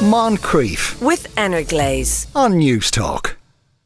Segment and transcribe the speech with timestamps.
[0.00, 2.26] Moncrieff with Energlaze.
[2.34, 3.36] on Newstalk.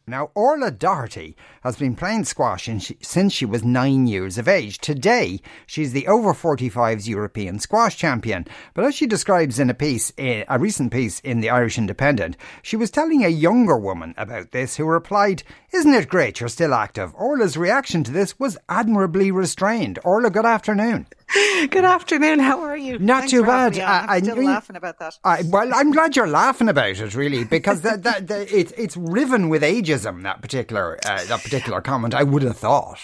[0.07, 4.79] Now, Orla Doherty has been playing squash she, since she was nine years of age.
[4.79, 8.46] Today, she's the over 45s European squash champion.
[8.75, 12.36] But as she describes in a piece, eh, a recent piece in the Irish Independent,
[12.62, 15.42] she was telling a younger woman about this who replied,
[15.72, 17.12] Isn't it great you're still active?
[17.16, 19.98] Orla's reaction to this was admirably restrained.
[20.04, 21.08] Orla, good afternoon.
[21.71, 22.39] Good afternoon.
[22.39, 22.98] How are you?
[22.98, 23.79] Not Thanks too bad.
[23.79, 25.19] I- I'm still laughing about that.
[25.25, 28.97] I, well, I'm glad you're laughing about it, really, because that, that, that it's it's
[28.97, 30.23] riven with ageism.
[30.23, 33.01] That particular uh, that particular comment, I would have thought.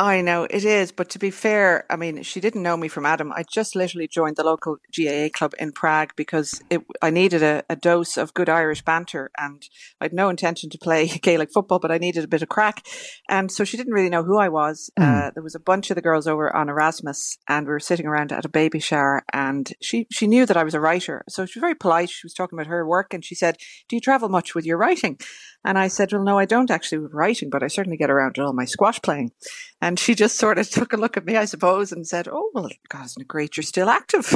[0.00, 3.04] I know it is, but to be fair, I mean, she didn't know me from
[3.04, 3.32] Adam.
[3.32, 7.64] I just literally joined the local GAA club in Prague because it, I needed a,
[7.68, 9.60] a dose of good Irish banter, and
[10.00, 12.86] I had no intention to play Gaelic football, but I needed a bit of crack,
[13.28, 14.88] and so she didn't really know who I was.
[14.96, 18.06] Uh, there was a bunch of the girls over on Erasmus, and we were sitting
[18.06, 21.44] around at a baby shower, and she she knew that I was a writer, so
[21.44, 22.10] she was very polite.
[22.10, 23.56] She was talking about her work, and she said,
[23.88, 25.18] "Do you travel much with your writing?"
[25.64, 28.34] And I said, Well, no, I don't actually with writing, but I certainly get around
[28.34, 29.32] to all my squash playing.
[29.80, 32.50] And she just sort of took a look at me, I suppose, and said, Oh,
[32.54, 34.26] well, God, isn't it great you're still active?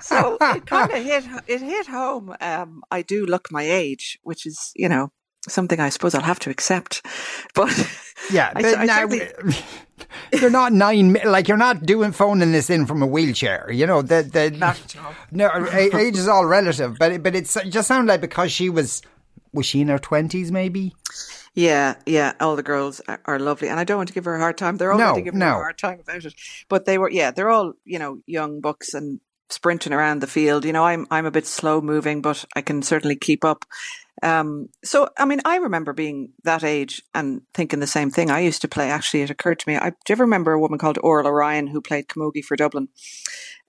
[0.00, 2.34] so it kind of hit, it hit home.
[2.40, 5.12] Um, I do look my age, which is, you know,
[5.48, 7.04] something I suppose I'll have to accept.
[7.54, 7.70] But
[8.30, 9.08] Yeah, I- but I now
[10.32, 11.14] you're not nine.
[11.24, 13.70] Like you're not doing phoning this in from a wheelchair.
[13.72, 14.96] You know the the Not
[15.30, 16.96] no age is all relative.
[16.98, 19.02] But it, but it's, it just sounded like because she was
[19.52, 20.94] was she in her twenties maybe.
[21.54, 22.34] Yeah, yeah.
[22.38, 24.56] All the girls are, are lovely, and I don't want to give her a hard
[24.56, 24.76] time.
[24.76, 26.34] They're all No, going to give her a hard time about it.
[26.68, 29.18] But they were, yeah, they're all you know young bucks and
[29.52, 30.64] sprinting around the field.
[30.64, 33.64] You know, I'm I'm a bit slow moving, but I can certainly keep up.
[34.22, 38.30] Um, so I mean, I remember being that age and thinking the same thing.
[38.30, 38.90] I used to play.
[38.90, 39.76] Actually, it occurred to me.
[39.76, 42.88] I, do you ever remember a woman called Orla Ryan who played camogie for Dublin?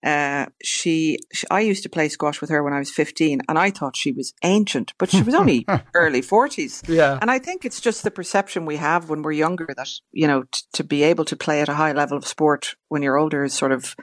[0.03, 3.59] Uh, she, she, I used to play squash with her when I was 15 and
[3.59, 6.87] I thought she was ancient, but she was only early 40s.
[6.89, 7.19] Yeah.
[7.21, 10.43] And I think it's just the perception we have when we're younger that, you know,
[10.43, 13.43] t- to be able to play at a high level of sport when you're older
[13.43, 13.95] is sort of,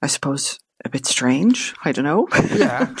[0.00, 1.74] I suppose, a bit strange.
[1.84, 2.28] I don't know.
[2.54, 2.94] Yeah.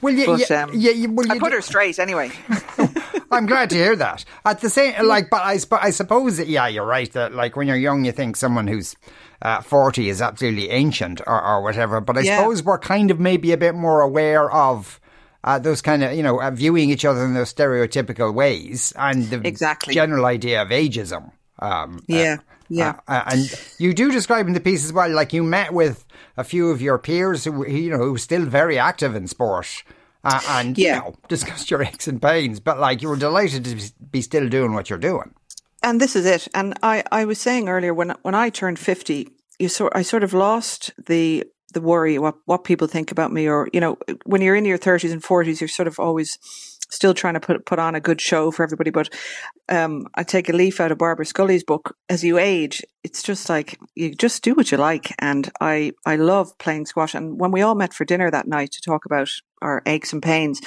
[0.00, 2.30] Well, you, But, you, um, well, I put do- her straight anyway.
[3.30, 4.24] I'm glad to hear that.
[4.44, 7.10] At the same, like, but I, I suppose that yeah, you're right.
[7.12, 8.94] That like when you're young, you think someone who's
[9.42, 12.00] uh, forty is absolutely ancient or, or whatever.
[12.00, 12.38] But I Yeah.
[12.38, 15.00] suppose we're kind of maybe a bit more aware of.
[15.42, 19.24] Uh, those kind of, you know, uh, viewing each other in those stereotypical ways and
[19.24, 19.92] the Exactly.
[19.92, 21.32] general idea of ageism.
[21.58, 22.38] Um, Yeah.
[22.68, 22.94] Yeah.
[23.08, 26.04] uh, uh, and you do describe in the piece as well, like you met with
[26.36, 29.84] a few of your peers who, you know, who were still very active in sport.
[30.24, 30.94] Uh, and, Yeah.
[30.94, 34.48] you know, discussed your aches and pains, but like you were delighted to be still
[34.48, 35.34] doing what you're doing.
[35.82, 36.48] and this is it.
[36.54, 39.28] And I, I was saying earlier when when I turned fifty,
[39.58, 41.44] you sort I sort of lost the
[41.74, 44.78] the worry what what people think about me, or you know, when you're in your
[44.78, 46.38] thirties and forties, you're sort of always
[46.90, 48.90] still trying to put put on a good show for everybody.
[48.90, 49.08] But
[49.68, 51.96] um, I take a leaf out of Barbara Scully's book.
[52.08, 56.16] As you age, it's just like you just do what you like, and I I
[56.16, 57.14] love playing squash.
[57.14, 59.30] And when we all met for dinner that night to talk about
[59.62, 60.60] our aches and pains,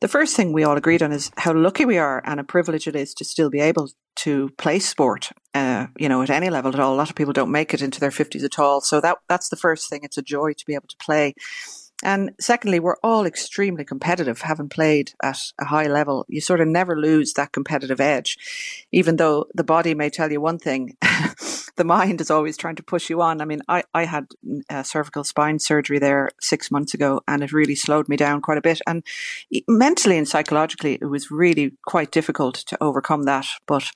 [0.00, 2.86] the first thing we all agreed on is how lucky we are and a privilege
[2.86, 5.30] it is to still be able to play sport.
[5.54, 6.94] Uh, you know, at any level at all.
[6.94, 8.80] A lot of people don't make it into their fifties at all.
[8.80, 10.00] So that that's the first thing.
[10.02, 11.34] It's a joy to be able to play.
[12.02, 16.26] And secondly, we're all extremely competitive, having played at a high level.
[16.28, 18.36] You sort of never lose that competitive edge,
[18.90, 20.96] even though the body may tell you one thing.
[21.76, 23.40] the mind is always trying to push you on.
[23.40, 24.28] I mean, I, I had
[24.68, 28.58] uh, cervical spine surgery there six months ago and it really slowed me down quite
[28.58, 28.80] a bit.
[28.86, 29.02] And
[29.68, 33.46] mentally and psychologically, it was really quite difficult to overcome that.
[33.66, 33.90] But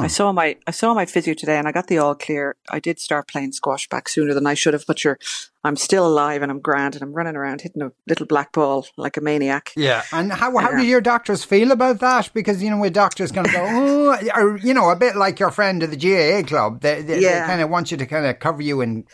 [0.00, 2.56] I saw my, I saw my physio today and I got the all clear.
[2.70, 5.18] I did start playing squash back sooner than I should have, but you're,
[5.64, 8.84] I'm still alive and I'm grand and I'm running around hitting a little black ball
[8.96, 9.70] like a maniac.
[9.76, 12.30] Yeah, and how how do your doctors feel about that?
[12.34, 15.38] Because you know, with doctors kind of go, oh, or you know, a bit like
[15.40, 17.40] your friend at the GAA club, they, they, Yeah.
[17.40, 19.04] they kind of want you to kind of cover you in.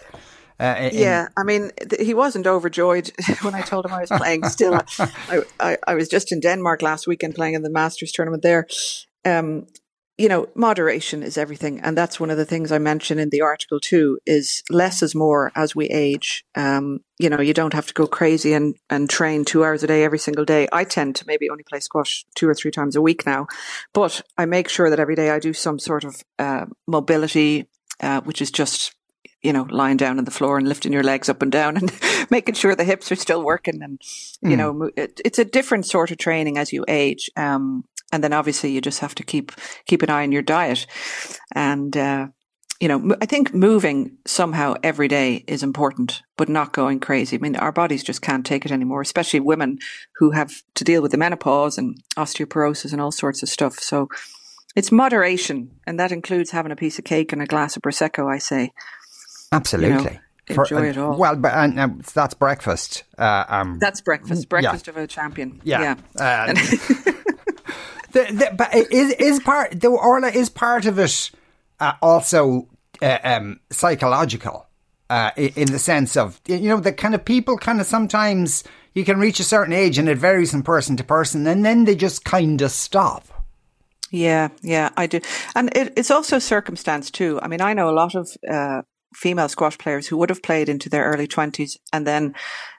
[0.60, 4.10] Uh, in Yeah, I mean, th- he wasn't overjoyed when I told him I was
[4.10, 4.42] playing.
[4.48, 8.42] Still, I, I, I was just in Denmark last weekend playing in the Masters tournament
[8.42, 8.66] there.
[9.24, 9.66] Um,
[10.18, 13.41] you know, moderation is everything, and that's one of the things I mention in the
[13.41, 14.18] article too.
[14.26, 16.44] Is less is more as we age.
[16.56, 19.86] Um, you know, you don't have to go crazy and and train two hours a
[19.86, 20.66] day every single day.
[20.72, 23.47] I tend to maybe only play squash two or three times a week now,
[23.92, 27.68] but I make sure that every day I do some sort of uh, mobility,
[28.00, 28.94] uh, which is just
[29.41, 31.92] you know, lying down on the floor and lifting your legs up and down and
[32.28, 33.82] making sure the hips are still working.
[33.82, 34.00] And,
[34.42, 37.30] you know, it, it's a different sort of training as you age.
[37.36, 39.53] Um, and then obviously you just have to keep,
[39.87, 40.87] keep an eye on your diet.
[41.55, 42.28] And, uh,
[42.81, 47.37] you know, I think moving somehow every day is important, but not going crazy.
[47.37, 49.78] I mean, our bodies just can't take it anymore, especially women
[50.16, 53.81] who have to deal with the menopause and osteoporosis and all sorts of stuff.
[53.81, 54.09] So
[54.77, 58.33] it's moderation, and that includes having a piece of cake and a glass of prosecco.
[58.33, 58.71] I say,
[59.51, 60.21] absolutely.
[60.49, 61.16] You know, enjoy For, it all.
[61.16, 63.03] Well, but uh, that's breakfast.
[63.16, 64.49] Uh, um, that's breakfast.
[64.49, 64.91] Breakfast yeah.
[64.91, 65.60] of a champion.
[65.65, 65.97] Yeah.
[66.16, 66.55] yeah.
[66.55, 67.13] Uh,
[68.13, 71.31] the, the, but is is part the Orla is part of it
[71.81, 72.69] uh, also
[73.03, 74.66] uh, um, psychological
[75.10, 78.65] uh, in the sense of you know the kind of people kind of sometimes
[78.95, 81.84] you can reach a certain age and it varies from person to person and then
[81.84, 83.25] they just kind of stop.
[84.10, 85.21] Yeah, yeah, I do,
[85.55, 87.39] and it, it's also circumstance too.
[87.43, 88.81] I mean, I know a lot of uh,
[89.15, 92.34] female squash players who would have played into their early twenties, and then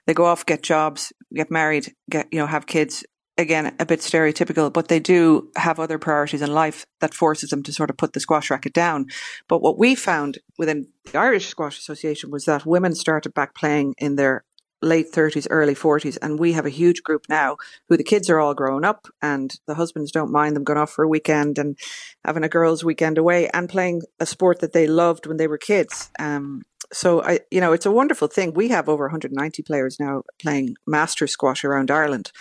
[0.07, 3.05] they go off, get jobs, get married, get you know, have kids,
[3.39, 7.63] again a bit stereotypical, but they do have other priorities in life that forces them
[7.63, 9.07] to sort of put the squash racket down.
[9.47, 13.95] But what we found within the Irish Squash Association was that women started back playing
[13.97, 14.43] in their
[14.81, 16.17] late 30s, early 40s.
[16.21, 17.57] And we have a huge group now
[17.87, 20.91] who the kids are all grown up and the husbands don't mind them going off
[20.91, 21.77] for a weekend and
[22.23, 25.57] having a girls' weekend away and playing a sport that they loved when they were
[25.57, 26.09] kids.
[26.17, 28.53] Um, so I, you know, it's a wonderful thing.
[28.53, 32.31] We have over 190 players now playing master squash around Ireland.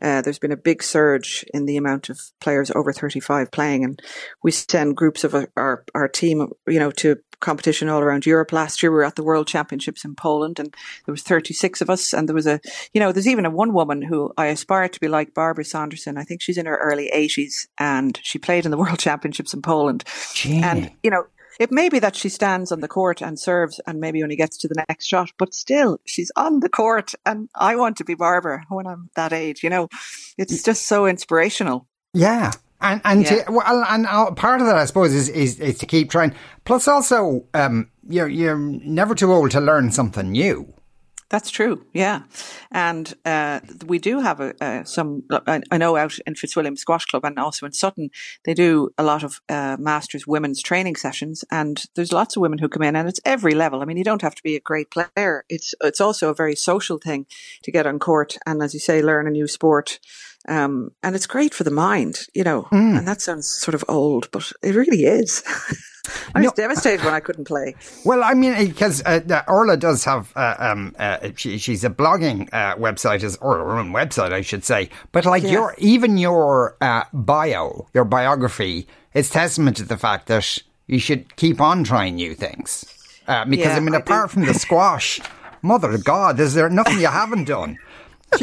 [0.00, 4.00] Uh, there's been a big surge in the amount of players over 35 playing, and
[4.42, 8.52] we send groups of our our team, you know, to competition all around Europe.
[8.52, 11.90] Last year, we were at the World Championships in Poland, and there was 36 of
[11.90, 12.12] us.
[12.12, 12.60] And there was a,
[12.92, 16.18] you know, there's even a one woman who I aspire to be like Barbara Sanderson.
[16.18, 19.62] I think she's in her early 80s, and she played in the World Championships in
[19.62, 20.04] Poland.
[20.34, 20.60] Gee.
[20.62, 21.26] And you know,
[21.58, 24.56] it may be that she stands on the court and serves and maybe only gets
[24.58, 28.14] to the next shot, but still she's on the court and I want to be
[28.14, 29.88] Barbara when I'm that age, you know.
[30.38, 31.86] It's just so inspirational.
[32.12, 32.52] Yeah.
[32.80, 33.44] And and yeah.
[33.44, 36.34] to, well, and uh, part of that, I suppose, is, is is to keep trying.
[36.66, 40.72] Plus, also, um, you're you're never too old to learn something new.
[41.28, 41.84] That's true.
[41.92, 42.22] Yeah,
[42.70, 45.24] and uh, we do have a, uh, some.
[45.46, 48.10] I know out in Fitzwilliam Squash Club and also in Sutton,
[48.44, 52.58] they do a lot of uh, masters women's training sessions, and there's lots of women
[52.58, 53.82] who come in, and it's every level.
[53.82, 55.44] I mean, you don't have to be a great player.
[55.48, 57.26] It's it's also a very social thing
[57.64, 59.98] to get on court and, as you say, learn a new sport.
[60.48, 62.68] Um, and it's great for the mind, you know.
[62.70, 62.98] Mm.
[62.98, 65.42] And that sounds sort of old, but it really is.
[66.34, 67.74] I was no, devastated when I couldn't play.
[68.04, 72.48] Well, I mean, because uh, Orla does have, uh, um, uh, she, she's a blogging
[72.52, 74.90] uh, website, is or her own website, I should say.
[75.12, 80.58] But like your, even your uh, bio, your biography, is testament to the fact that
[80.86, 82.84] you should keep on trying new things.
[83.26, 84.34] Uh, because yeah, I mean, I apart do.
[84.34, 85.20] from the squash,
[85.62, 87.78] mother of God, is there nothing you haven't done?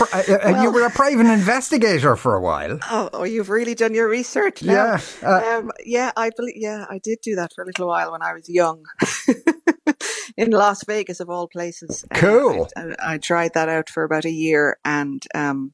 [0.00, 2.78] uh, well, you were a private investigator for a while.
[2.90, 4.62] Oh, oh you've really done your research.
[4.62, 4.72] Now.
[4.72, 6.54] Yeah, uh, um, yeah, I believe.
[6.56, 8.84] Yeah, I did do that for a little while when I was young,
[10.36, 12.04] in Las Vegas of all places.
[12.14, 12.68] Cool.
[12.76, 15.72] Uh, I, I, I, tried that out for about a year, and um,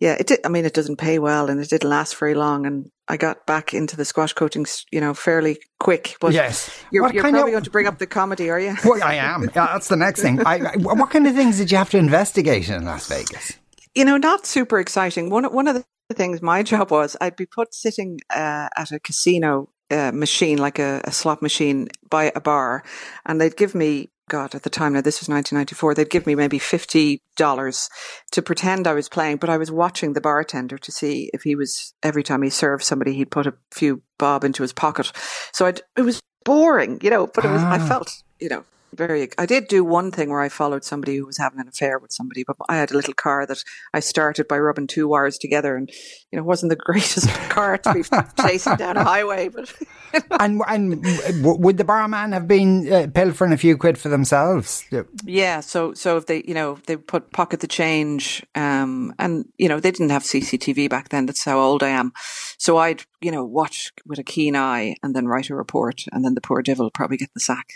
[0.00, 0.40] yeah, it did.
[0.46, 2.64] I mean, it doesn't pay well, and it didn't last very long.
[2.64, 6.16] And I got back into the squash coaching, you know, fairly quick.
[6.20, 8.74] But yes, you're, you're probably of, going to bring up the comedy, are you?
[8.82, 9.42] Well, I am.
[9.54, 10.40] Yeah, that's the next thing.
[10.40, 13.52] I, I, what kind of things did you have to investigate in Las Vegas?
[13.94, 15.28] You know, not super exciting.
[15.28, 19.00] One one of the things my job was, I'd be put sitting uh, at a
[19.00, 22.84] casino uh, machine, like a, a slot machine, by a bar,
[23.26, 26.34] and they'd give me God, at the time, now this was 1994, they'd give me
[26.34, 27.90] maybe $50
[28.30, 31.56] to pretend I was playing, but I was watching the bartender to see if he
[31.56, 35.10] was, every time he served somebody, he'd put a few bob into his pocket.
[35.52, 37.72] So I'd, it was boring, you know, but it was, ah.
[37.72, 41.26] I felt, you know, very i did do one thing where i followed somebody who
[41.26, 43.62] was having an affair with somebody but i had a little car that
[43.94, 45.90] i started by rubbing two wires together and
[46.30, 48.02] you know wasn't the greatest car to be
[48.42, 49.72] chasing down a highway but
[50.40, 51.04] and and
[51.42, 54.84] would the barman have been uh, pilfering a few quid for themselves?
[55.24, 55.60] Yeah.
[55.60, 59.80] So so if they you know they put pocket the change um and you know
[59.80, 62.12] they didn't have cctv back then that's how old i am.
[62.58, 66.24] So i'd you know watch with a keen eye and then write a report and
[66.24, 67.68] then the poor devil probably get the sack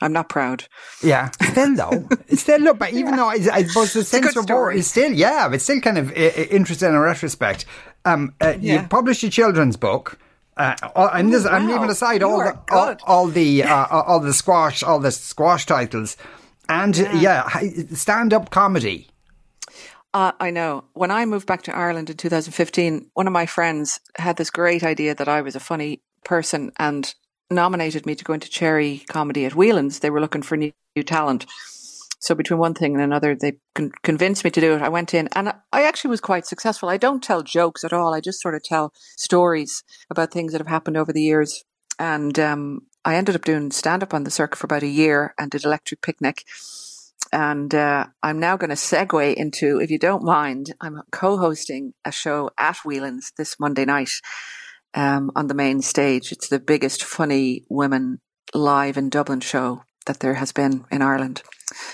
[0.00, 0.64] I'm not proud.
[1.02, 4.88] Yeah, still though, still look, but even though I, I suppose the sense report is
[4.88, 7.64] still, yeah, it's still kind of uh, interesting in retrospect.
[8.04, 8.82] Um, uh, yeah.
[8.82, 10.18] You published a children's book.
[10.56, 10.74] Uh,
[11.12, 11.52] and this, wow.
[11.52, 15.66] I'm leaving aside all the all, all, the uh, all the squash all the squash
[15.66, 16.16] titles,
[16.68, 19.08] and yeah, yeah stand up comedy.
[20.14, 20.84] Uh, I know.
[20.94, 24.82] When I moved back to Ireland in 2015, one of my friends had this great
[24.82, 27.14] idea that I was a funny person and
[27.50, 30.00] nominated me to go into Cherry Comedy at Whelan's.
[30.00, 31.46] They were looking for new, new talent.
[32.20, 34.82] So between one thing and another, they con- convinced me to do it.
[34.82, 36.88] I went in and I actually was quite successful.
[36.88, 38.12] I don't tell jokes at all.
[38.12, 41.64] I just sort of tell stories about things that have happened over the years.
[41.98, 45.34] And um, I ended up doing stand up on the circuit for about a year
[45.38, 46.44] and did Electric Picnic.
[47.32, 52.10] And uh, I'm now going to segue into, if you don't mind, I'm co-hosting a
[52.10, 54.10] show at Whelan's this Monday night
[54.94, 56.32] um, on the main stage.
[56.32, 58.20] It's the biggest funny women
[58.54, 61.42] live in Dublin show that there has been in Ireland.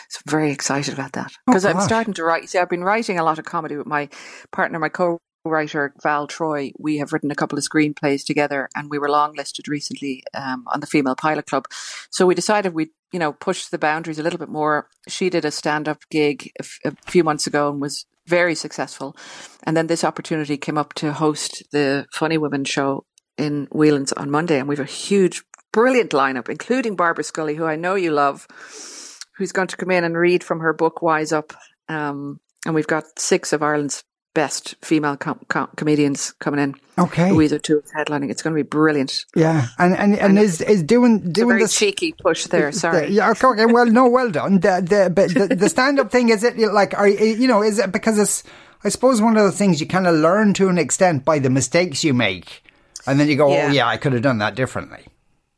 [0.09, 2.49] So I'm very excited about that because oh, I'm starting to write.
[2.49, 4.09] See, I've been writing a lot of comedy with my
[4.53, 8.91] partner, my co writer Val Troy, we have written a couple of screenplays together, and
[8.91, 11.67] we were longlisted recently um, on the Female Pilot Club.
[12.11, 14.89] So we decided we'd, you know, push the boundaries a little bit more.
[15.09, 19.17] She did a stand-up gig a, f- a few months ago and was very successful,
[19.65, 23.05] and then this opportunity came up to host the Funny Women show
[23.37, 27.65] in Whelan's on Monday, and we have a huge, brilliant lineup, including Barbara Scully, who
[27.65, 28.47] I know you love,
[29.37, 31.53] who's going to come in and read from her book Wise Up.
[31.89, 34.05] Um, and we've got six of Ireland's
[34.35, 36.75] best female com- com- comedians coming in.
[36.99, 38.31] Okay, Louise O'Toole headlining.
[38.31, 39.25] It's going to be brilliant.
[39.35, 42.71] Yeah, and and, and, and is is doing doing this cheeky push there.
[42.73, 43.07] Sorry.
[43.07, 43.67] The, yeah, okay.
[43.67, 44.61] Well, no, well done.
[44.61, 47.79] The the but the, the stand up thing is it like are you know is
[47.79, 48.45] it because it's
[48.85, 51.51] I suppose one of the things you kind of learn to an extent by the
[51.51, 52.63] mistakes you make,
[53.07, 53.69] and then you go, yeah.
[53.69, 55.07] oh yeah, I could have done that differently.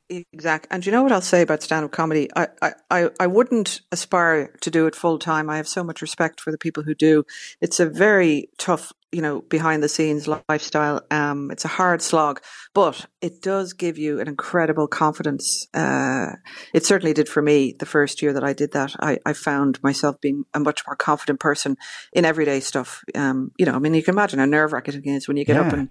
[0.08, 0.68] Exactly.
[0.70, 2.28] And you know what I'll say about stand up comedy?
[2.36, 2.48] I,
[2.90, 5.50] I, I wouldn't aspire to do it full time.
[5.50, 7.24] I have so much respect for the people who do.
[7.60, 11.02] It's a very tough, you know, behind the scenes lifestyle.
[11.10, 12.40] Um, it's a hard slog,
[12.72, 15.66] but it does give you an incredible confidence.
[15.74, 16.36] Uh,
[16.72, 18.94] it certainly did for me the first year that I did that.
[19.00, 21.76] I, I found myself being a much more confident person
[22.12, 23.02] in everyday stuff.
[23.16, 25.44] Um, you know, I mean, you can imagine how nerve wracking it is when you
[25.44, 25.66] get yeah.
[25.66, 25.88] up and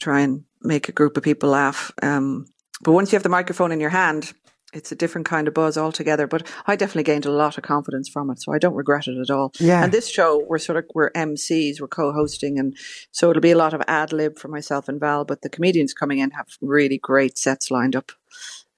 [0.00, 1.92] try and make a group of people laugh.
[2.02, 2.46] Um,
[2.82, 4.32] but once you have the microphone in your hand,
[4.72, 6.26] it's a different kind of buzz altogether.
[6.26, 9.18] But I definitely gained a lot of confidence from it, so I don't regret it
[9.18, 9.52] at all.
[9.60, 9.84] Yeah.
[9.84, 12.76] And this show, we're sort of we're MCs, we're co-hosting, and
[13.10, 15.24] so it'll be a lot of ad lib for myself and Val.
[15.24, 18.12] But the comedians coming in have really great sets lined up.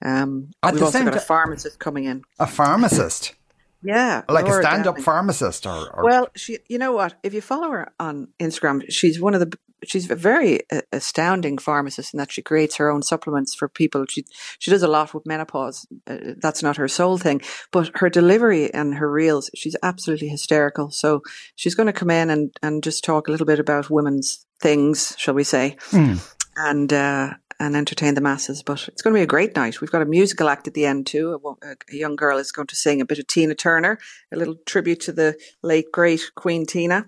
[0.05, 2.25] Um, At we've also got a pharmacist coming in.
[2.39, 3.35] A pharmacist.
[3.83, 6.59] Yeah, like Laura a stand-up pharmacist, or, or, well, she.
[6.69, 7.17] You know what?
[7.23, 11.59] If you follow her on Instagram, she's one of the she's a very uh, astounding
[11.59, 14.05] pharmacist in that she creates her own supplements for people.
[14.09, 14.25] She
[14.59, 15.87] she does a lot with menopause.
[16.07, 20.91] Uh, that's not her sole thing, but her delivery and her reels, she's absolutely hysterical.
[20.91, 21.23] So
[21.55, 25.15] she's going to come in and and just talk a little bit about women's things,
[25.19, 26.21] shall we say, mm.
[26.57, 26.93] and.
[26.93, 29.81] Uh, and entertain the masses, but it's going to be a great night.
[29.81, 31.41] We've got a musical act at the end too.
[31.63, 33.99] A, a young girl is going to sing a bit of Tina Turner,
[34.33, 37.07] a little tribute to the late great Queen Tina,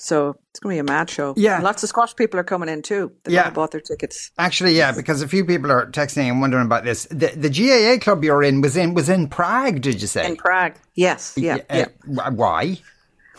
[0.00, 1.34] so it's going to be a mad show.
[1.36, 1.56] Yeah.
[1.56, 3.12] And lots of squash people are coming in too.
[3.24, 3.50] They've yeah.
[3.50, 4.30] bought their tickets.
[4.38, 7.04] Actually, yeah, because a few people are texting and wondering about this.
[7.10, 10.26] The, the GAA club you're in was in was in Prague, did you say?
[10.26, 11.34] In Prague, yes.
[11.36, 11.58] Yeah.
[11.70, 11.86] yeah.
[12.18, 12.78] Uh, why?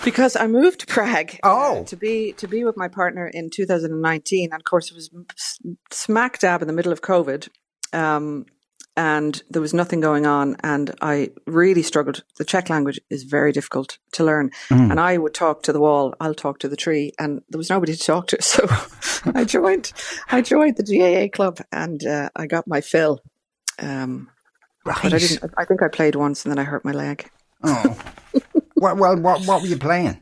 [0.03, 1.81] Because I moved to Prague uh, oh.
[1.81, 5.09] Uh, to be to be with my partner in 2019, and of course it was
[5.89, 7.49] smack dab in the middle of COVID.
[7.91, 8.45] Um,
[8.97, 12.23] and there was nothing going on and I really struggled.
[12.37, 14.51] The Czech language is very difficult to learn.
[14.69, 14.91] Mm.
[14.91, 17.69] And I would talk to the wall, I'll talk to the tree and there was
[17.69, 18.37] nobody to talk to.
[18.51, 18.67] So
[19.33, 19.93] I joined,
[20.29, 23.21] I joined the GAA club and uh, I got my fill.
[23.79, 24.29] Um,
[24.85, 24.97] right.
[25.01, 27.29] But I didn't, I think I played once and then I hurt my leg.
[27.63, 27.97] Oh.
[28.75, 30.21] well, well, what, what were you playing?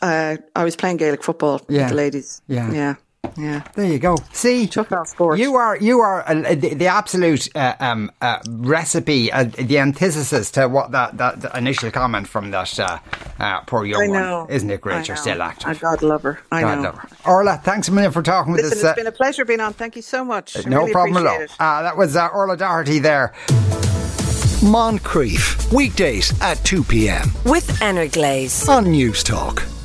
[0.00, 1.82] Uh, I was playing Gaelic football yeah.
[1.82, 2.40] with the ladies.
[2.46, 2.72] Yeah.
[2.72, 2.94] Yeah.
[3.36, 3.62] Yeah.
[3.74, 4.16] There you go.
[4.32, 5.14] See, took off.
[5.18, 10.50] You are you are uh, the, the, absolute uh, um, uh, recipe, uh, the antithesis
[10.52, 12.98] to what that, that initial comment from that uh,
[13.38, 14.80] uh, poor young one, isn't it?
[14.80, 15.68] Great, you're still active.
[15.68, 16.40] I God love her.
[16.50, 16.82] I God know.
[16.82, 17.08] Love her.
[17.26, 18.84] Orla, thanks a million for talking Listen, with us.
[18.84, 19.72] It's been a pleasure being on.
[19.72, 20.56] Thank you so much.
[20.56, 21.82] I no really problem at all.
[21.82, 23.34] that was Orla Doherty there.
[24.60, 27.30] Moncrieff weekdays at 2 p.m.
[27.46, 27.80] With
[28.12, 29.79] Glaze on Newstalk.